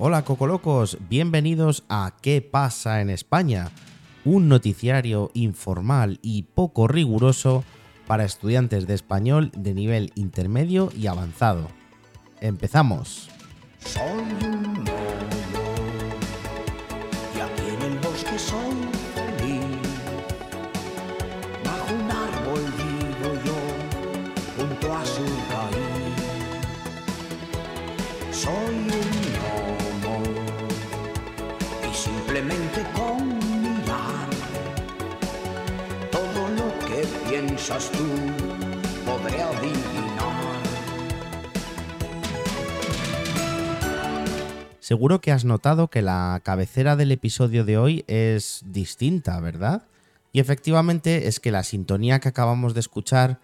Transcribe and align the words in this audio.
Hola 0.00 0.24
Cocolocos, 0.24 0.96
bienvenidos 1.08 1.82
a 1.88 2.14
¿Qué 2.22 2.40
pasa 2.40 3.00
en 3.00 3.10
España? 3.10 3.72
Un 4.24 4.48
noticiario 4.48 5.32
informal 5.34 6.20
y 6.22 6.44
poco 6.44 6.86
riguroso 6.86 7.64
para 8.06 8.24
estudiantes 8.24 8.86
de 8.86 8.94
español 8.94 9.50
de 9.56 9.74
nivel 9.74 10.12
intermedio 10.14 10.92
y 10.96 11.08
avanzado. 11.08 11.66
Empezamos. 12.40 13.28
Soy 13.80 14.20
un 14.46 14.84
y 17.34 17.40
aquí 17.40 17.68
en 17.74 17.82
el 17.82 17.98
bosque 17.98 18.38
soy 18.38 18.70
un. 18.70 18.88
Soy 28.30 28.52
un 28.52 29.37
simplemente 32.28 32.84
con 32.94 33.26
mirar 33.38 34.28
todo 36.12 36.48
lo 36.50 36.86
que 36.86 37.06
piensas 37.26 37.90
tú 37.90 38.04
podré 39.06 39.40
adivinar. 39.42 40.62
Seguro 44.80 45.22
que 45.22 45.32
has 45.32 45.46
notado 45.46 45.88
que 45.88 46.02
la 46.02 46.42
cabecera 46.44 46.96
del 46.96 47.12
episodio 47.12 47.64
de 47.64 47.78
hoy 47.78 48.04
es 48.08 48.62
distinta, 48.66 49.40
¿verdad? 49.40 49.84
Y 50.30 50.40
efectivamente 50.40 51.28
es 51.28 51.40
que 51.40 51.50
la 51.50 51.62
sintonía 51.62 52.20
que 52.20 52.28
acabamos 52.28 52.74
de 52.74 52.80
escuchar 52.80 53.40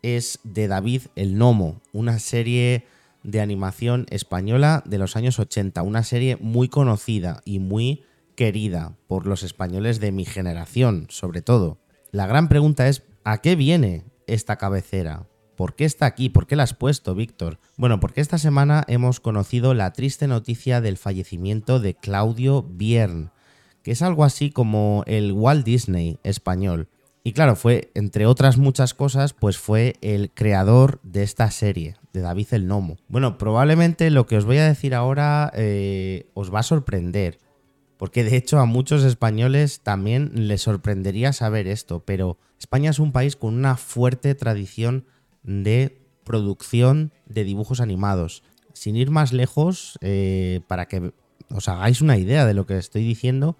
es 0.00 0.38
de 0.44 0.66
David 0.66 1.02
el 1.14 1.36
Nomo, 1.36 1.82
una 1.92 2.18
serie 2.18 2.86
de 3.22 3.42
animación 3.42 4.06
española 4.08 4.82
de 4.86 4.96
los 4.96 5.14
años 5.14 5.38
80, 5.38 5.82
una 5.82 6.02
serie 6.04 6.38
muy 6.40 6.68
conocida 6.68 7.42
y 7.44 7.58
muy 7.58 8.02
querida 8.34 8.96
por 9.06 9.26
los 9.26 9.42
españoles 9.42 10.00
de 10.00 10.12
mi 10.12 10.24
generación, 10.24 11.06
sobre 11.10 11.42
todo. 11.42 11.78
La 12.10 12.26
gran 12.26 12.48
pregunta 12.48 12.88
es, 12.88 13.02
¿a 13.24 13.38
qué 13.38 13.56
viene 13.56 14.04
esta 14.26 14.56
cabecera? 14.56 15.26
¿Por 15.56 15.74
qué 15.74 15.84
está 15.84 16.06
aquí? 16.06 16.28
¿Por 16.28 16.46
qué 16.46 16.56
la 16.56 16.64
has 16.64 16.74
puesto, 16.74 17.14
Víctor? 17.14 17.58
Bueno, 17.76 18.00
porque 18.00 18.20
esta 18.20 18.38
semana 18.38 18.84
hemos 18.88 19.20
conocido 19.20 19.74
la 19.74 19.92
triste 19.92 20.26
noticia 20.26 20.80
del 20.80 20.96
fallecimiento 20.96 21.78
de 21.78 21.94
Claudio 21.94 22.62
Biern, 22.62 23.30
que 23.82 23.92
es 23.92 24.02
algo 24.02 24.24
así 24.24 24.50
como 24.50 25.04
el 25.06 25.32
Walt 25.32 25.64
Disney 25.64 26.18
español. 26.24 26.88
Y 27.22 27.32
claro, 27.32 27.56
fue, 27.56 27.90
entre 27.94 28.26
otras 28.26 28.58
muchas 28.58 28.92
cosas, 28.92 29.32
pues 29.32 29.56
fue 29.56 29.94
el 30.02 30.30
creador 30.32 31.00
de 31.02 31.22
esta 31.22 31.50
serie, 31.50 31.96
de 32.12 32.20
David 32.20 32.48
el 32.50 32.66
Nomo. 32.66 32.98
Bueno, 33.08 33.38
probablemente 33.38 34.10
lo 34.10 34.26
que 34.26 34.36
os 34.36 34.44
voy 34.44 34.58
a 34.58 34.68
decir 34.68 34.94
ahora 34.94 35.50
eh, 35.54 36.28
os 36.34 36.52
va 36.52 36.60
a 36.60 36.64
sorprender, 36.64 37.38
porque 38.04 38.22
de 38.22 38.36
hecho 38.36 38.58
a 38.58 38.66
muchos 38.66 39.02
españoles 39.02 39.80
también 39.80 40.30
les 40.34 40.60
sorprendería 40.60 41.32
saber 41.32 41.66
esto, 41.66 42.00
pero 42.04 42.36
España 42.58 42.90
es 42.90 42.98
un 42.98 43.12
país 43.12 43.34
con 43.34 43.54
una 43.54 43.78
fuerte 43.78 44.34
tradición 44.34 45.06
de 45.42 46.02
producción 46.22 47.12
de 47.24 47.44
dibujos 47.44 47.80
animados. 47.80 48.42
Sin 48.74 48.96
ir 48.96 49.10
más 49.10 49.32
lejos, 49.32 49.98
eh, 50.02 50.60
para 50.66 50.86
que 50.86 51.14
os 51.48 51.66
hagáis 51.66 52.02
una 52.02 52.18
idea 52.18 52.44
de 52.44 52.52
lo 52.52 52.66
que 52.66 52.76
estoy 52.76 53.04
diciendo, 53.04 53.56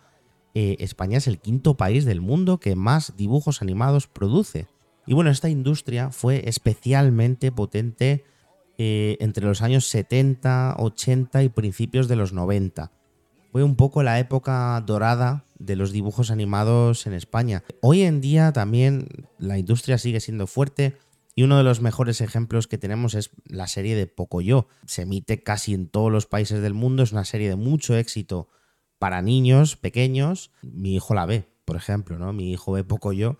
eh, 0.52 0.76
España 0.78 1.16
es 1.16 1.26
el 1.26 1.38
quinto 1.38 1.78
país 1.78 2.04
del 2.04 2.20
mundo 2.20 2.60
que 2.60 2.76
más 2.76 3.16
dibujos 3.16 3.62
animados 3.62 4.08
produce. 4.08 4.66
Y 5.06 5.14
bueno, 5.14 5.30
esta 5.30 5.48
industria 5.48 6.10
fue 6.10 6.46
especialmente 6.46 7.50
potente 7.50 8.24
eh, 8.76 9.16
entre 9.20 9.46
los 9.46 9.62
años 9.62 9.86
70, 9.86 10.76
80 10.80 11.44
y 11.44 11.48
principios 11.48 12.08
de 12.08 12.16
los 12.16 12.34
90. 12.34 12.92
Fue 13.54 13.62
un 13.62 13.76
poco 13.76 14.02
la 14.02 14.18
época 14.18 14.82
dorada 14.84 15.44
de 15.60 15.76
los 15.76 15.92
dibujos 15.92 16.32
animados 16.32 17.06
en 17.06 17.12
España. 17.12 17.62
Hoy 17.82 18.02
en 18.02 18.20
día 18.20 18.52
también 18.52 19.06
la 19.38 19.58
industria 19.58 19.96
sigue 19.96 20.18
siendo 20.18 20.48
fuerte, 20.48 20.98
y 21.36 21.44
uno 21.44 21.56
de 21.56 21.62
los 21.62 21.80
mejores 21.80 22.20
ejemplos 22.20 22.66
que 22.66 22.78
tenemos 22.78 23.14
es 23.14 23.30
la 23.44 23.68
serie 23.68 23.94
de 23.94 24.08
Pocoyo. 24.08 24.66
Se 24.86 25.02
emite 25.02 25.44
casi 25.44 25.72
en 25.72 25.86
todos 25.86 26.10
los 26.10 26.26
países 26.26 26.62
del 26.62 26.74
mundo, 26.74 27.04
es 27.04 27.12
una 27.12 27.24
serie 27.24 27.48
de 27.48 27.54
mucho 27.54 27.96
éxito 27.96 28.48
para 28.98 29.22
niños 29.22 29.76
pequeños. 29.76 30.50
Mi 30.62 30.96
hijo 30.96 31.14
la 31.14 31.24
ve, 31.24 31.46
por 31.64 31.76
ejemplo, 31.76 32.18
¿no? 32.18 32.32
Mi 32.32 32.50
hijo 32.50 32.72
ve 32.72 32.82
Pocoyo. 32.82 33.38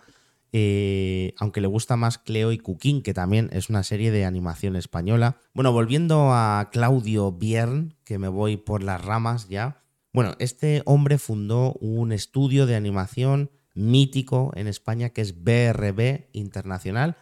Eh, 0.53 1.35
aunque 1.39 1.61
le 1.61 1.67
gusta 1.67 1.97
más 1.97 2.19
Cleo 2.19 2.53
y 2.53 2.59
Cuquín, 2.59 3.03
que 3.03 3.15
también 3.15 3.51
es 3.53 3.69
una 3.69 3.83
serie 3.83 4.13
de 4.13 4.25
animación 4.25 4.77
española. 4.77 5.39
Bueno, 5.55 5.73
volviendo 5.73 6.33
a 6.33 6.69
Claudio 6.71 7.33
Biern, 7.33 7.97
que 8.05 8.21
me 8.21 8.29
voy 8.29 8.57
por 8.57 8.85
las 8.85 9.05
ramas 9.05 9.49
ya. 9.49 9.81
Bueno, 10.15 10.37
este 10.39 10.81
hombre 10.87 11.19
fundó 11.19 11.73
un 11.81 12.13
estudio 12.13 12.67
de 12.67 12.77
animación 12.77 13.51
mítico 13.75 14.53
en 14.55 14.69
España 14.69 15.11
que 15.11 15.21
es 15.21 15.43
BRB 15.43 16.29
Internacional 16.33 17.17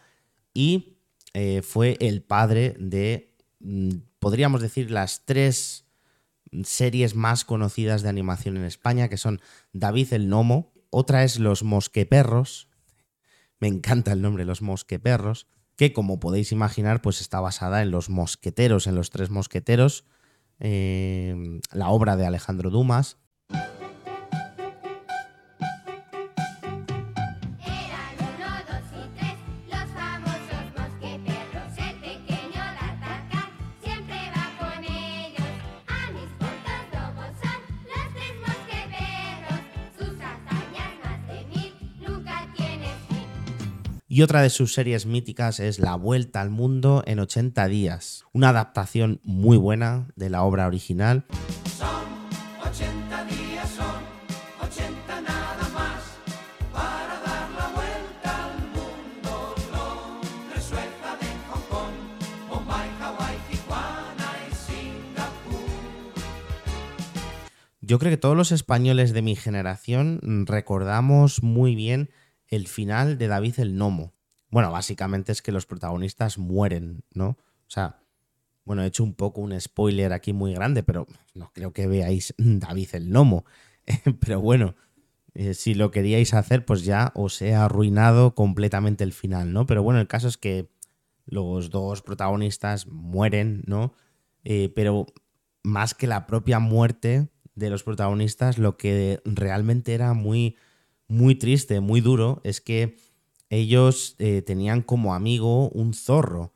y 0.53 0.99
eh, 1.33 1.63
fue 1.63 1.97
el 2.01 2.21
padre 2.21 2.75
de, 2.77 3.35
mm, 3.61 3.89
podríamos 4.19 4.61
decir, 4.61 4.91
las 4.91 5.25
tres 5.25 5.87
series 6.63 7.15
más 7.15 7.45
conocidas 7.45 8.03
de 8.03 8.09
animación 8.09 8.57
en 8.57 8.63
España, 8.63 9.09
que 9.09 9.17
son 9.17 9.41
David 9.71 10.13
el 10.13 10.29
Nomo, 10.29 10.71
otra 10.91 11.23
es 11.23 11.39
Los 11.39 11.63
Mosqueperros, 11.63 12.69
me 13.59 13.69
encanta 13.69 14.11
el 14.11 14.21
nombre, 14.21 14.45
Los 14.45 14.61
Mosqueperros, 14.61 15.47
que 15.77 15.93
como 15.93 16.19
podéis 16.19 16.51
imaginar, 16.51 17.01
pues 17.01 17.21
está 17.21 17.39
basada 17.39 17.81
en 17.81 17.89
los 17.89 18.11
mosqueteros, 18.11 18.85
en 18.85 18.93
los 18.93 19.09
tres 19.09 19.31
mosqueteros, 19.31 20.05
eh, 20.59 21.59
la 21.71 21.89
obra 21.89 22.15
de 22.15 22.25
Alejandro 22.25 22.69
Dumas. 22.69 23.17
Y 44.15 44.21
otra 44.21 44.43
de 44.43 44.51
sus 44.51 44.75
series 44.75 45.07
míticas 45.07 45.59
es 45.59 45.79
La 45.79 45.95
Vuelta 45.95 46.39
al 46.39 46.51
Mundo 46.51 47.01
en 47.07 47.17
80 47.17 47.67
días, 47.67 48.25
una 48.31 48.49
adaptación 48.49 49.19
muy 49.23 49.57
buena 49.57 50.09
de 50.15 50.29
la 50.29 50.43
obra 50.43 50.67
original. 50.67 51.25
Son 51.75 51.89
80 52.61 53.25
días, 53.25 53.67
son 53.71 54.67
80 54.69 55.21
nada 55.21 55.67
más 55.73 56.03
para 56.71 57.21
dar 57.25 57.49
la 57.57 57.69
vuelta 57.73 58.45
al 58.45 58.59
mundo. 58.67 59.55
Londres, 59.71 60.63
Suecia, 60.63 61.17
de 61.19 61.25
Hong 61.49 61.63
Kong, 61.71 61.95
Bombay, 62.51 62.89
Hawái, 62.99 63.37
Tijuana 63.49 64.31
y 64.47 64.53
Singapur. 64.53 65.59
Yo 67.81 67.97
creo 67.97 68.11
que 68.11 68.17
todos 68.17 68.37
los 68.37 68.51
españoles 68.51 69.11
de 69.11 69.23
mi 69.23 69.35
generación 69.35 70.45
recordamos 70.45 71.41
muy 71.41 71.73
bien 71.73 72.11
el 72.55 72.67
final 72.67 73.17
de 73.17 73.27
David 73.27 73.59
el 73.59 73.77
Nomo. 73.77 74.13
Bueno, 74.49 74.71
básicamente 74.71 75.31
es 75.31 75.41
que 75.41 75.51
los 75.51 75.65
protagonistas 75.65 76.37
mueren, 76.37 77.03
¿no? 77.13 77.29
O 77.29 77.69
sea, 77.69 77.99
bueno, 78.65 78.83
he 78.83 78.87
hecho 78.87 79.03
un 79.03 79.13
poco 79.13 79.41
un 79.41 79.59
spoiler 79.59 80.13
aquí 80.13 80.33
muy 80.33 80.53
grande, 80.53 80.83
pero 80.83 81.07
no 81.33 81.51
creo 81.53 81.73
que 81.73 81.87
veáis 81.87 82.33
David 82.37 82.89
el 82.93 83.11
Nomo. 83.11 83.45
pero 84.19 84.39
bueno, 84.39 84.75
eh, 85.33 85.53
si 85.53 85.73
lo 85.73 85.91
queríais 85.91 86.33
hacer, 86.33 86.65
pues 86.65 86.85
ya 86.85 87.11
os 87.15 87.41
he 87.41 87.55
arruinado 87.55 88.35
completamente 88.35 89.03
el 89.03 89.13
final, 89.13 89.51
¿no? 89.51 89.65
Pero 89.65 89.81
bueno, 89.81 89.99
el 89.99 90.07
caso 90.07 90.27
es 90.27 90.37
que 90.37 90.69
los 91.25 91.69
dos 91.69 92.01
protagonistas 92.01 92.87
mueren, 92.87 93.63
¿no? 93.65 93.93
Eh, 94.43 94.71
pero 94.75 95.07
más 95.63 95.93
que 95.95 96.07
la 96.07 96.27
propia 96.27 96.59
muerte 96.59 97.29
de 97.55 97.69
los 97.69 97.83
protagonistas, 97.83 98.57
lo 98.57 98.77
que 98.77 99.21
realmente 99.25 99.93
era 99.93 100.13
muy, 100.13 100.57
muy 101.07 101.35
triste, 101.35 101.79
muy 101.79 102.01
duro, 102.01 102.41
es 102.43 102.61
que 102.61 102.97
ellos 103.49 104.15
eh, 104.19 104.41
tenían 104.41 104.81
como 104.81 105.13
amigo 105.13 105.69
un 105.69 105.93
zorro. 105.93 106.53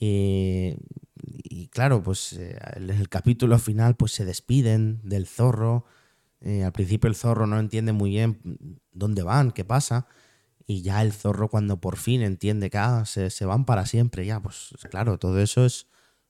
Eh, 0.00 0.76
y 1.16 1.68
claro, 1.68 2.02
pues 2.02 2.34
eh, 2.34 2.58
en 2.76 2.90
el 2.90 3.08
capítulo 3.08 3.58
final 3.58 3.96
pues 3.96 4.12
se 4.12 4.24
despiden 4.24 5.00
del 5.02 5.26
zorro. 5.26 5.84
Eh, 6.40 6.64
al 6.64 6.72
principio 6.72 7.08
el 7.08 7.16
zorro 7.16 7.46
no 7.46 7.58
entiende 7.58 7.92
muy 7.92 8.10
bien 8.10 8.40
dónde 8.92 9.22
van, 9.22 9.52
qué 9.52 9.64
pasa. 9.64 10.06
Y 10.66 10.82
ya 10.82 11.02
el 11.02 11.12
zorro 11.12 11.48
cuando 11.48 11.80
por 11.80 11.96
fin 11.96 12.22
entiende 12.22 12.70
que 12.70 12.78
ah, 12.78 13.04
se, 13.06 13.30
se 13.30 13.44
van 13.46 13.64
para 13.64 13.86
siempre, 13.86 14.24
ya, 14.26 14.40
pues 14.40 14.74
claro, 14.90 15.18
todo 15.18 15.40
eso 15.40 15.64
es 15.66 15.88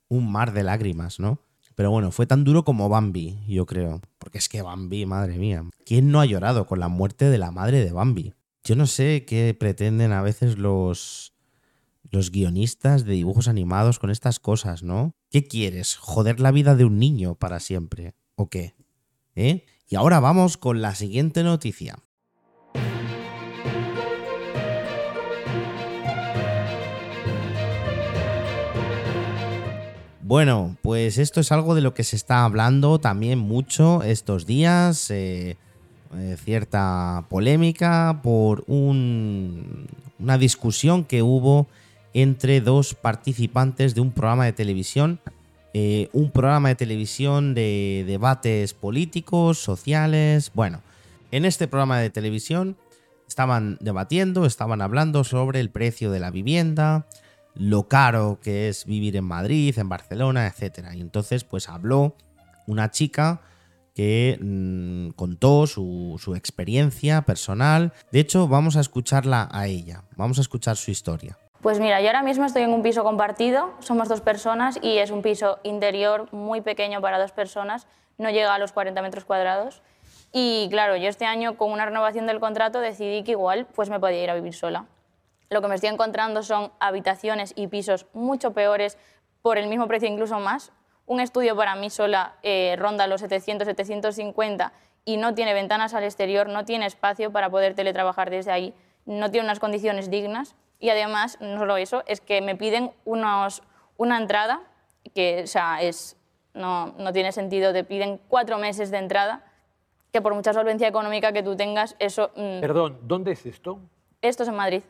un 0.09 0.31
mar 0.31 0.53
de 0.53 0.63
lágrimas, 0.63 1.19
¿no? 1.19 1.41
Pero 1.75 1.91
bueno, 1.91 2.11
fue 2.11 2.25
tan 2.25 2.43
duro 2.43 2.63
como 2.63 2.89
Bambi, 2.89 3.39
yo 3.47 3.65
creo. 3.65 4.01
Porque 4.17 4.37
es 4.37 4.49
que 4.49 4.61
Bambi, 4.61 5.05
madre 5.05 5.37
mía. 5.37 5.63
¿Quién 5.85 6.09
no 6.09 6.21
ha 6.21 6.25
llorado 6.25 6.65
con 6.65 6.79
la 6.79 6.87
muerte 6.87 7.29
de 7.29 7.37
la 7.37 7.51
madre 7.51 7.83
de 7.83 7.91
Bambi? 7.91 8.33
Yo 8.63 8.75
no 8.75 8.87
sé 8.87 9.25
qué 9.25 9.55
pretenden 9.59 10.11
a 10.11 10.21
veces 10.21 10.57
los, 10.57 11.33
los 12.09 12.31
guionistas 12.31 13.05
de 13.05 13.13
dibujos 13.13 13.47
animados 13.47 13.99
con 13.99 14.09
estas 14.09 14.39
cosas, 14.39 14.83
¿no? 14.83 15.13
¿Qué 15.29 15.47
quieres? 15.47 15.97
¿Joder 15.97 16.39
la 16.39 16.51
vida 16.51 16.75
de 16.75 16.85
un 16.85 16.97
niño 16.97 17.35
para 17.35 17.59
siempre? 17.59 18.15
o 18.35 18.49
qué? 18.49 18.75
¿Eh? 19.35 19.65
Y 19.87 19.95
ahora 19.95 20.19
vamos 20.19 20.57
con 20.57 20.81
la 20.81 20.95
siguiente 20.95 21.43
noticia. 21.43 21.97
Bueno, 30.27 30.75
pues 30.81 31.19
esto 31.19 31.39
es 31.39 31.51
algo 31.51 31.75
de 31.75 31.81
lo 31.81 31.93
que 31.93 32.03
se 32.03 32.15
está 32.15 32.45
hablando 32.45 32.97
también 32.97 33.37
mucho 33.37 34.01
estos 34.01 34.47
días. 34.47 35.11
eh, 35.11 35.55
eh, 36.17 36.37
cierta 36.43 37.25
polémica 37.29 38.21
por 38.23 38.63
un- 38.65 39.85
una 40.17 40.39
discusión 40.39 41.03
que 41.03 41.21
hubo 41.21 41.67
entre 42.15 42.59
dos 42.59 42.95
participantes 42.95 43.93
de 43.93 44.01
un 44.01 44.11
programa 44.11 44.45
de 44.45 44.53
televisión. 44.53 45.19
eh, 45.77 46.09
un 46.13 46.31
programa 46.31 46.69
de 46.69 46.75
televisión 46.75 47.53
de 47.53 48.05
debates 48.07 48.73
políticos, 48.73 49.57
sociales. 49.59 50.51
Bueno, 50.55 50.79
en 51.31 51.43
este 51.45 51.67
programa 51.67 51.99
de 51.99 52.09
televisión 52.09 52.77
estaban 53.27 53.77
debatiendo, 53.81 54.45
estaban 54.45 54.81
hablando 54.81 55.23
sobre 55.25 55.59
el 55.59 55.69
precio 55.69 56.11
de 56.11 56.19
la 56.21 56.31
vivienda, 56.31 57.05
lo 57.55 57.87
caro 57.87 58.39
que 58.41 58.69
es 58.69 58.85
vivir 58.85 59.15
en 59.15 59.25
Madrid, 59.25 59.77
en 59.77 59.89
Barcelona, 59.89 60.47
etc. 60.47 60.89
Y 60.93 61.01
entonces, 61.01 61.43
pues 61.43 61.69
habló 61.69 62.15
una 62.67 62.91
chica 62.91 63.41
que 63.93 64.37
mm, 64.41 65.11
contó 65.11 65.65
su, 65.67 66.19
su 66.21 66.35
experiencia 66.35 67.21
personal. 67.21 67.93
De 68.11 68.19
hecho, 68.19 68.47
vamos 68.47 68.75
a 68.75 68.81
escucharla 68.81 69.47
a 69.51 69.67
ella, 69.67 70.03
vamos 70.17 70.37
a 70.37 70.41
escuchar 70.41 70.75
su 70.75 70.91
historia. 70.91 71.37
Pues 71.61 71.79
mira, 71.79 71.99
yo 71.99 72.07
ahora 72.07 72.21
mismo 72.21 72.45
estoy 72.45 72.61
en 72.61 72.69
un 72.71 72.83
piso 72.83 73.03
compartido, 73.03 73.73
somos 73.79 74.07
dos 74.07 74.21
personas 74.21 74.77
y 74.83 74.99
es 74.99 75.09
un 75.09 75.23
piso 75.23 75.57
interior 75.63 76.31
muy 76.31 76.61
pequeño 76.61 77.01
para 77.01 77.17
dos 77.17 77.31
personas, 77.31 77.87
no 78.19 78.29
llega 78.29 78.53
a 78.53 78.59
los 78.59 78.71
40 78.71 79.01
metros 79.01 79.25
cuadrados. 79.25 79.81
Y 80.31 80.67
claro, 80.69 80.97
yo 80.97 81.07
este 81.07 81.25
año 81.25 81.57
con 81.57 81.71
una 81.71 81.85
renovación 81.85 82.27
del 82.27 82.39
contrato 82.39 82.81
decidí 82.81 83.23
que 83.23 83.31
igual 83.31 83.65
pues 83.73 83.89
me 83.89 83.99
podía 83.99 84.23
ir 84.23 84.29
a 84.29 84.35
vivir 84.35 84.53
sola. 84.53 84.85
Lo 85.49 85.61
que 85.61 85.67
me 85.67 85.75
estoy 85.75 85.89
encontrando 85.89 86.43
son 86.43 86.71
habitaciones 86.79 87.53
y 87.55 87.67
pisos 87.67 88.07
mucho 88.13 88.53
peores 88.53 88.97
por 89.41 89.57
el 89.57 89.67
mismo 89.67 89.87
precio, 89.87 90.07
incluso 90.09 90.39
más. 90.39 90.71
Un 91.05 91.19
estudio 91.19 91.55
para 91.55 91.75
mí 91.75 91.89
sola 91.89 92.35
eh, 92.41 92.75
ronda 92.79 93.05
los 93.07 93.21
700, 93.21 93.67
750 93.67 94.73
y 95.05 95.17
no 95.17 95.35
tiene 95.35 95.53
ventanas 95.53 95.93
al 95.93 96.03
exterior, 96.03 96.49
no 96.49 96.65
tiene 96.65 96.87
espacio 96.87 97.31
para 97.31 97.49
poder 97.49 97.75
teletrabajar 97.75 98.31
desde 98.31 98.51
ahí, 98.51 98.73
no 99.05 99.29
tiene 99.29 99.45
unas 99.45 99.59
condiciones 99.59 100.09
dignas 100.09 100.55
y 100.79 100.89
además, 100.89 101.37
no 101.39 101.59
solo 101.59 101.77
eso, 101.77 102.03
es 102.07 102.21
que 102.21 102.41
me 102.41 102.55
piden 102.55 102.91
unos, 103.05 103.61
una 103.97 104.17
entrada 104.17 104.61
que 105.13 105.43
o 105.43 105.47
sea, 105.47 105.81
es, 105.81 106.17
no, 106.55 106.87
no 106.97 107.13
tiene 107.13 107.31
sentido, 107.31 107.71
te 107.71 107.83
piden 107.83 108.19
cuatro 108.27 108.57
meses 108.57 108.89
de 108.89 108.97
entrada, 108.97 109.43
que 110.11 110.21
por 110.21 110.33
mucha 110.33 110.53
solvencia 110.53 110.87
económica 110.87 111.31
que 111.33 111.43
tú 111.43 111.55
tengas, 111.55 111.95
eso... 111.99 112.31
mm, 112.35 112.61
Perdón, 112.61 112.97
¿dónde 113.03 113.33
es 113.33 113.45
esto? 113.45 113.79
esto 114.21 114.43
es 114.43 114.49
en 114.49 114.55
Madrid. 114.55 114.81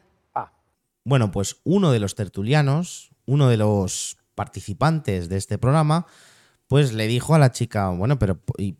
Bueno, 1.08 1.32
pues 1.32 1.62
uno 1.64 1.92
de 1.92 2.00
los 2.00 2.16
tertulianos, 2.16 3.12
uno 3.28 3.48
de 3.48 3.58
los 3.58 4.18
participantes 4.34 5.30
de 5.30 5.38
este 5.38 5.60
programa, 5.60 6.08
pues 6.68 6.94
le 6.94 7.06
dijo 7.06 7.36
a 7.36 7.40
la 7.40 7.52
chica, 7.52 7.90
bueno, 7.90 8.18
pero 8.18 8.40
¿y 8.58 8.74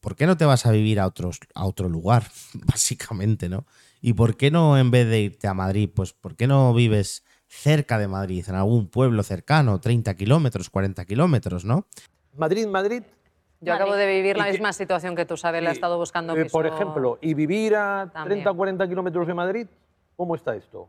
¿por 0.00 0.16
qué 0.16 0.26
no 0.26 0.38
te 0.38 0.46
vas 0.46 0.64
a 0.64 0.72
vivir 0.72 0.98
a, 0.98 1.06
otros, 1.06 1.38
a 1.54 1.66
otro 1.66 1.90
lugar? 1.90 2.24
Básicamente, 2.54 3.50
¿no? 3.50 3.66
¿Y 4.00 4.14
por 4.14 4.38
qué 4.38 4.50
no 4.50 4.78
en 4.78 4.90
vez 4.90 5.06
de 5.06 5.20
irte 5.20 5.48
a 5.48 5.54
Madrid, 5.54 5.90
pues 5.94 6.14
por 6.14 6.34
qué 6.34 6.46
no 6.46 6.72
vives 6.72 7.24
cerca 7.46 7.98
de 7.98 8.08
Madrid, 8.08 8.42
en 8.48 8.54
algún 8.54 8.88
pueblo 8.88 9.22
cercano, 9.22 9.78
30 9.78 10.14
kilómetros, 10.14 10.70
40 10.70 11.04
kilómetros, 11.04 11.66
¿no? 11.66 11.86
Madrid, 12.36 12.66
Madrid. 12.66 13.02
Yo 13.60 13.72
Madrid. 13.72 13.82
acabo 13.82 13.94
de 13.96 14.06
vivir 14.06 14.38
la 14.38 14.44
¿Y 14.44 14.46
qué- 14.46 14.52
misma 14.52 14.72
situación 14.72 15.14
que 15.14 15.26
tú, 15.26 15.36
sabes, 15.36 15.62
la 15.62 15.70
he 15.70 15.72
estado 15.74 15.98
buscando 15.98 16.34
eh, 16.34 16.44
piso. 16.44 16.52
Por 16.52 16.66
ejemplo, 16.66 17.18
¿y 17.20 17.34
vivir 17.34 17.76
a 17.76 18.10
También. 18.12 18.38
30 18.42 18.52
40 18.54 18.88
kilómetros 18.88 19.26
de 19.26 19.34
Madrid? 19.34 19.66
¿Cómo 20.16 20.34
está 20.34 20.56
esto? 20.56 20.88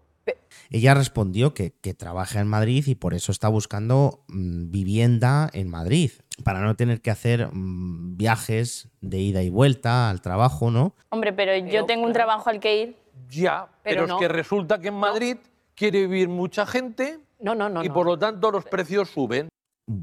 Ella 0.69 0.93
respondió 0.93 1.53
que, 1.53 1.71
que 1.81 1.93
trabaja 1.93 2.39
en 2.41 2.47
Madrid 2.47 2.83
y 2.87 2.95
por 2.95 3.13
eso 3.13 3.31
está 3.31 3.47
buscando 3.47 4.23
mm, 4.27 4.69
vivienda 4.71 5.49
en 5.53 5.69
Madrid, 5.69 6.11
para 6.43 6.61
no 6.61 6.75
tener 6.75 7.01
que 7.01 7.09
hacer 7.11 7.47
mm, 7.53 8.17
viajes 8.17 8.89
de 9.01 9.19
ida 9.19 9.43
y 9.43 9.49
vuelta 9.49 10.09
al 10.09 10.21
trabajo, 10.21 10.71
¿no? 10.71 10.93
Hombre, 11.09 11.33
pero, 11.33 11.55
yo 11.55 11.65
Pero, 11.71 11.85
tengo 11.85 12.05
un 12.05 12.13
trabajo 12.13 12.49
al 12.49 12.59
que 12.59 12.81
ir. 12.81 12.95
Ya, 13.29 13.67
pero, 13.83 13.95
Pero 13.95 14.03
es 14.03 14.09
no. 14.09 14.19
que 14.19 14.27
resulta 14.27 14.79
que 14.79 14.89
en 14.89 14.93
Madrid 14.95 15.37
quiere 15.75 16.01
vivir 16.01 16.29
mucha 16.29 16.65
gente 16.65 17.19
No, 17.39 17.55
no, 17.55 17.69
no. 17.69 17.83
y 17.83 17.87
no. 17.87 17.93
por 17.93 18.05
lo 18.05 18.17
tanto 18.17 18.51
los 18.51 18.65
precios 18.65 19.09
suben. 19.09 19.49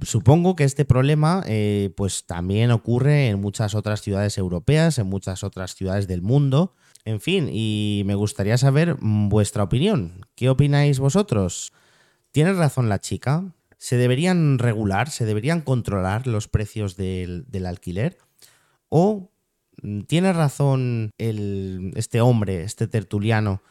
Supongo 0.03 0.56
que 0.56 0.65
este 0.65 0.87
problema 0.87 1.43
eh, 1.47 1.91
pues 1.97 2.25
también 2.27 2.70
ocurre 2.70 3.29
en 3.29 3.41
muchas 3.41 3.75
otras 3.75 4.00
ciudades 4.00 4.38
europeas, 4.38 4.99
en 4.99 5.06
muchas 5.09 5.44
otras 5.44 5.75
ciudades 5.75 6.09
del 6.09 6.23
mundo. 6.23 6.75
En 7.05 7.21
fin, 7.21 7.51
y 7.53 8.03
me 8.06 8.15
gustaría 8.15 8.56
saber 8.56 8.97
vuestra 9.01 9.62
opinión. 9.62 10.27
¿Qué 10.35 10.49
opináis 10.49 10.99
vosotros? 10.99 11.73
¿Tiene 12.33 12.55
razón 12.55 12.89
la 12.89 13.01
chica? 13.01 13.53
¿Se 13.77 13.97
deberían 13.97 14.59
regular, 14.59 15.11
se 15.11 15.27
deberían 15.27 15.61
controlar 15.61 16.27
los 16.27 16.49
precios 16.49 16.97
del, 16.97 17.45
alquiler? 17.67 18.17
¿O 18.89 19.31
mm, 19.83 20.03
tiene 20.03 20.33
razón 20.33 21.11
este 21.19 22.23
hombre, 22.23 22.62
este 22.62 22.89
tertuliano, 22.89 23.62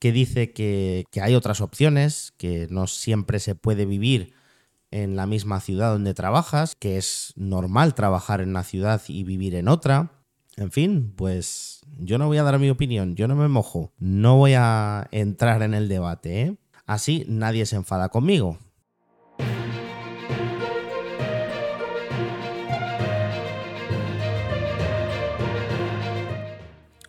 que 0.00 0.10
dice 0.12 0.52
que, 0.52 1.04
que 1.12 1.20
hay 1.20 1.34
otras 1.34 1.60
opciones, 1.60 2.32
que 2.38 2.66
no 2.70 2.88
siempre 2.88 3.38
se 3.38 3.54
puede 3.54 3.86
vivir 3.86 4.34
en 4.90 5.14
la 5.14 5.26
misma 5.26 5.60
ciudad 5.60 5.92
donde 5.92 6.14
trabajas, 6.14 6.74
que 6.74 6.98
es 6.98 7.32
normal 7.36 7.94
trabajar 7.94 8.40
en 8.40 8.50
una 8.50 8.64
ciudad 8.64 9.00
y 9.06 9.22
vivir 9.24 9.54
en 9.54 9.68
otra. 9.68 10.19
En 10.60 10.70
fin, 10.70 11.14
pues 11.16 11.80
yo 11.98 12.18
no 12.18 12.26
voy 12.26 12.36
a 12.36 12.42
dar 12.42 12.58
mi 12.58 12.68
opinión, 12.68 13.16
yo 13.16 13.26
no 13.26 13.34
me 13.34 13.48
mojo, 13.48 13.92
no 13.98 14.36
voy 14.36 14.52
a 14.54 15.08
entrar 15.10 15.62
en 15.62 15.72
el 15.72 15.88
debate, 15.88 16.42
¿eh? 16.42 16.56
Así 16.84 17.24
nadie 17.28 17.64
se 17.64 17.76
enfada 17.76 18.10
conmigo. 18.10 18.58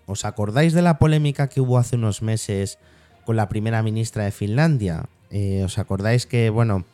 ¿Os 0.06 0.24
acordáis 0.24 0.72
de 0.72 0.82
la 0.82 0.98
polémica 0.98 1.50
que 1.50 1.60
hubo 1.60 1.78
hace 1.78 1.98
unos 1.98 2.22
meses 2.22 2.80
con 3.26 3.36
la 3.36 3.50
primera 3.50 3.84
ministra 3.84 4.24
de 4.24 4.32
Finlandia? 4.32 5.10
Eh, 5.30 5.64
¿Os 5.66 5.78
acordáis 5.78 6.26
que, 6.26 6.50
bueno, 6.50 6.86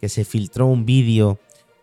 que 0.00 0.08
se 0.08 0.24
filtró 0.24 0.68
un 0.68 0.86
vídeo 0.86 1.38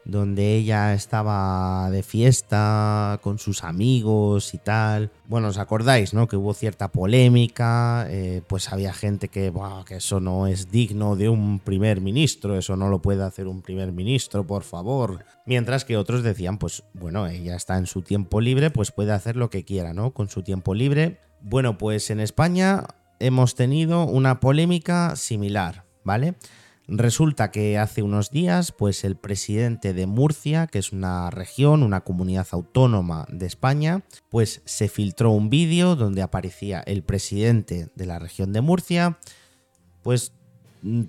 donde 0.05 0.55
ella 0.55 0.93
estaba 0.93 1.89
de 1.89 2.03
fiesta 2.03 3.19
con 3.23 3.39
sus 3.39 3.63
amigos 3.63 4.53
y 4.53 4.59
tal. 4.59 5.11
Bueno, 5.27 5.47
os 5.49 5.57
acordáis, 5.57 6.13
¿no? 6.13 6.27
Que 6.27 6.37
hubo 6.37 6.53
cierta 6.53 6.91
polémica, 6.91 8.05
eh, 8.09 8.41
pues 8.47 8.71
había 8.71 8.93
gente 8.93 9.27
que, 9.27 9.49
"Buah, 9.49 9.83
que 9.83 9.95
eso 9.95 10.19
no 10.19 10.47
es 10.47 10.71
digno 10.71 11.15
de 11.15 11.29
un 11.29 11.59
primer 11.59 12.01
ministro, 12.01 12.57
eso 12.57 12.75
no 12.77 12.87
lo 12.89 13.01
puede 13.01 13.23
hacer 13.23 13.47
un 13.47 13.61
primer 13.61 13.91
ministro, 13.91 14.45
por 14.45 14.63
favor. 14.63 15.25
Mientras 15.45 15.85
que 15.85 15.97
otros 15.97 16.23
decían, 16.23 16.57
pues 16.59 16.83
bueno, 16.93 17.27
ella 17.27 17.55
está 17.55 17.77
en 17.77 17.87
su 17.87 18.01
tiempo 18.01 18.41
libre, 18.41 18.69
pues 18.69 18.91
puede 18.91 19.11
hacer 19.11 19.35
lo 19.35 19.49
que 19.49 19.65
quiera, 19.65 19.93
¿no? 19.93 20.11
Con 20.11 20.29
su 20.29 20.43
tiempo 20.43 20.73
libre. 20.75 21.19
Bueno, 21.41 21.77
pues 21.77 22.09
en 22.09 22.19
España 22.19 22.85
hemos 23.19 23.55
tenido 23.55 24.05
una 24.05 24.39
polémica 24.39 25.15
similar, 25.15 25.83
¿vale? 26.03 26.35
Resulta 26.87 27.49
que 27.49 27.79
hace 27.79 28.03
unos 28.03 28.29
días, 28.29 28.71
pues 28.71 29.03
el 29.03 29.15
presidente 29.15 29.93
de 29.93 30.05
Murcia, 30.05 30.67
que 30.67 30.77
es 30.77 30.91
una 30.91 31.31
región, 31.31 31.81
una 31.81 32.01
comunidad 32.01 32.45
autónoma 32.51 33.25
de 33.29 33.47
España, 33.47 34.03
pues 34.29 34.61
se 34.65 34.87
filtró 34.87 35.31
un 35.31 35.49
vídeo 35.49 35.95
donde 35.95 36.21
aparecía 36.21 36.81
el 36.81 37.01
presidente 37.01 37.89
de 37.95 38.05
la 38.05 38.19
región 38.19 38.53
de 38.53 38.61
Murcia, 38.61 39.17
pues 40.03 40.33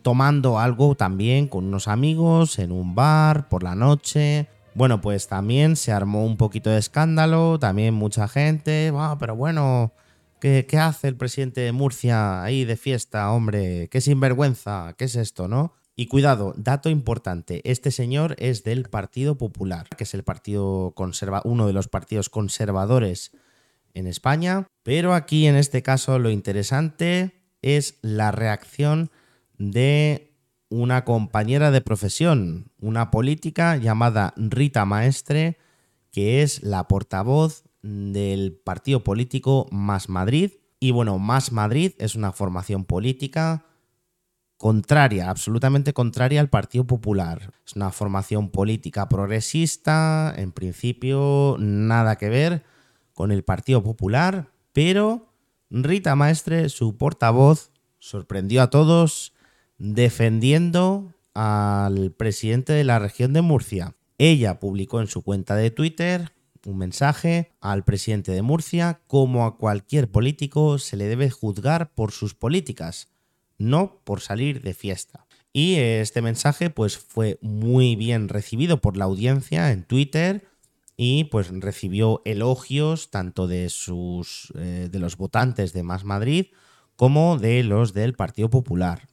tomando 0.01 0.59
algo 0.59 0.95
también 0.95 1.47
con 1.47 1.67
unos 1.67 1.89
amigos 1.89 2.59
en 2.59 2.73
un 2.73 2.95
bar 2.95 3.51
por 3.51 3.63
la 3.63 3.75
noche. 3.75 4.49
Bueno, 4.75 5.03
pues 5.03 5.29
también 5.29 5.77
se 5.77 5.93
armó 5.93 6.25
un 6.25 6.39
poquito 6.39 6.71
de 6.71 6.79
escándalo, 6.79 7.59
también 7.59 7.93
mucha 7.93 8.29
gente, 8.29 8.91
"Ah, 8.95 9.17
pero 9.21 9.37
bueno, 9.37 9.93
¿Qué, 10.41 10.67
hace 10.79 11.09
el 11.09 11.17
presidente 11.17 11.63
de 11.63 11.73
Murcia 11.73 12.43
ahí 12.43 12.65
de 12.65 12.77
fiesta, 12.77 13.31
hombre? 13.33 13.89
¿Qué 13.89 14.01
sinvergüenza? 14.01 14.95
¿Qué 14.99 15.07
es 15.07 15.17
esto, 15.17 15.49
no? 15.49 15.73
Y 15.95 16.09
cuidado, 16.09 16.53
dato 16.59 16.91
importante, 16.91 17.63
este 17.65 17.91
señor 17.91 18.37
es 18.39 18.63
del 18.63 18.91
Partido 18.91 19.39
Popular, 19.39 19.89
que 19.97 20.05
es 20.05 20.13
el 20.13 20.25
partido 20.25 20.93
conserva 20.95 21.41
uno 21.45 21.67
de 21.67 21.73
los 21.73 21.89
partidos 21.89 22.29
conservadores 22.29 23.33
en 23.95 24.07
España, 24.07 24.67
pero 24.83 25.15
aquí 25.15 25.47
en 25.47 25.57
este 25.57 25.83
caso 25.83 26.19
lo 26.19 26.29
interesante 26.29 27.33
es 27.63 27.99
la 28.03 28.31
reacción 28.31 29.11
de 29.57 30.37
una 30.69 31.07
compañera 31.07 31.71
de 31.71 31.81
profesión, 31.81 32.71
una 32.79 33.11
política 33.11 33.77
llamada 33.77 34.35
Rita 34.37 34.85
Maestre, 34.85 35.57
que 36.13 36.43
es 36.43 36.63
la 36.63 36.89
portavoz 36.89 37.66
del 37.87 38.53
partido 38.53 39.05
político 39.05 39.67
Más 39.71 40.09
Madrid. 40.09 40.53
Y 40.81 40.91
bueno, 40.91 41.19
Más 41.19 41.53
Madrid 41.53 41.93
es 41.99 42.15
una 42.15 42.33
formación 42.33 42.85
política 42.85 43.65
contraria, 44.57 45.31
absolutamente 45.31 45.93
contraria 45.93 46.41
al 46.41 46.49
Partido 46.49 46.87
Popular. 46.87 47.53
Es 47.67 47.77
una 47.77 47.91
formación 47.91 48.51
política 48.51 49.09
progresista, 49.09 50.35
en 50.37 50.53
principio 50.53 51.57
nada 51.59 52.17
que 52.17 52.29
ver 52.29 52.65
con 53.15 53.33
el 53.33 53.45
Partido 53.45 53.83
Popular, 53.83 54.51
pero 54.73 55.33
Rita 55.71 56.15
Maestre, 56.17 56.69
su 56.69 56.97
portavoz, 56.97 57.71
sorprendió 57.99 58.63
a 58.63 58.71
todos 58.71 59.33
defendiendo 59.79 61.13
al 61.35 62.13
presidente 62.13 62.73
de 62.73 62.85
la 62.85 62.99
región 62.99 63.33
de 63.33 63.43
Murcia. 63.43 63.95
Ella 64.19 64.59
publicó 64.59 65.01
en 65.01 65.07
su 65.07 65.23
cuenta 65.23 65.55
de 65.55 65.71
Twitter 65.71 66.33
un 66.67 66.79
mensaje 66.79 67.53
al 67.61 67.85
presidente 67.85 68.33
de 68.33 68.43
Murcia 68.43 69.01
como 69.07 69.47
a 69.47 69.57
cualquier 69.57 70.11
político 70.11 70.79
se 70.79 70.97
le 70.97 71.07
debe 71.07 71.31
juzgar 71.31 71.95
por 71.95 72.13
sus 72.13 72.35
políticas, 72.35 73.09
no 73.57 74.01
por 74.05 74.21
salir 74.21 74.63
de 74.63 74.75
fiesta. 74.75 75.27
Y 75.53 75.77
este 75.77 76.21
mensaje 76.21 76.69
pues 76.69 76.99
fue 76.99 77.39
muy 77.41 77.97
bien 77.97 78.29
recibido 78.29 78.81
por 78.81 78.97
la 78.97 79.07
audiencia 79.07 79.73
en 79.73 79.85
Twitter 79.85 80.47
y 80.97 81.25
pues 81.25 81.49
recibió 81.49 82.21
elogios 82.25 83.11
tanto 83.11 83.47
de 83.47 83.71
sus 83.71 84.53
eh, 84.57 84.89
de 84.91 84.99
los 84.99 85.17
votantes 85.17 85.73
de 85.73 85.83
Más 85.83 86.05
Madrid 86.05 86.47
como 86.97 87.39
de 87.39 87.63
los 87.63 87.93
del 87.93 88.15
Partido 88.15 88.51
Popular. 88.51 89.07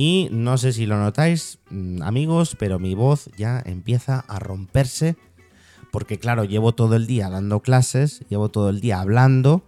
Y 0.00 0.28
no 0.30 0.58
sé 0.58 0.72
si 0.72 0.86
lo 0.86 0.96
notáis, 0.96 1.58
mm, 1.70 2.02
amigos, 2.02 2.54
pero 2.56 2.78
mi 2.78 2.94
voz 2.94 3.28
ya 3.36 3.60
empieza 3.66 4.20
a 4.28 4.38
romperse. 4.38 5.16
Porque 5.90 6.20
claro, 6.20 6.44
llevo 6.44 6.72
todo 6.72 6.94
el 6.94 7.08
día 7.08 7.28
dando 7.28 7.62
clases, 7.62 8.22
llevo 8.28 8.48
todo 8.48 8.70
el 8.70 8.80
día 8.80 9.00
hablando. 9.00 9.64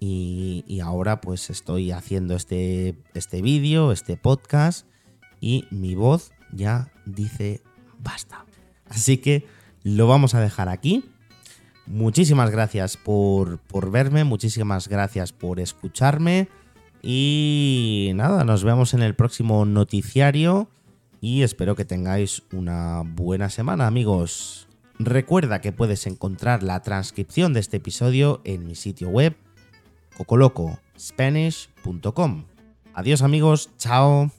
Y, 0.00 0.80
ahora 0.82 1.20
pues 1.20 1.50
estoy 1.50 1.92
haciendo 1.92 2.34
este, 2.34 2.96
este 3.14 3.42
vídeo, 3.42 3.92
este 3.92 4.16
podcast. 4.16 4.88
Y 5.40 5.66
mi 5.70 5.94
voz 5.94 6.32
ya 6.50 6.90
dice 7.06 7.62
basta. 8.00 8.44
Así 8.88 9.18
que 9.18 9.46
lo 9.84 10.08
vamos 10.08 10.34
a 10.34 10.40
dejar 10.40 10.68
aquí. 10.68 11.04
Muchísimas 11.86 12.50
gracias 12.50 12.96
por, 12.96 13.58
por 13.60 13.92
verme, 13.92 14.24
muchísimas 14.24 14.88
gracias 14.88 15.32
por 15.32 15.60
escucharme. 15.60 16.48
Y 17.02 18.12
nada, 18.14 18.44
nos 18.44 18.62
vemos 18.64 18.94
en 18.94 19.02
el 19.02 19.14
próximo 19.14 19.64
noticiario 19.64 20.68
y 21.20 21.42
espero 21.42 21.76
que 21.76 21.84
tengáis 21.84 22.42
una 22.52 23.02
buena 23.04 23.50
semana 23.50 23.86
amigos. 23.86 24.66
Recuerda 24.98 25.60
que 25.60 25.70
puedes 25.72 26.06
encontrar 26.06 26.62
la 26.62 26.80
transcripción 26.82 27.54
de 27.54 27.60
este 27.60 27.78
episodio 27.78 28.42
en 28.44 28.66
mi 28.66 28.74
sitio 28.74 29.08
web 29.08 29.34
cocolocospanish.com. 30.16 32.44
Adiós 32.92 33.22
amigos, 33.22 33.70
chao. 33.78 34.30